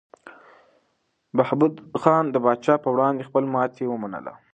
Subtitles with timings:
[1.37, 4.33] بهبود خان د پاچا په وړاندې خپله ماتې ومنله.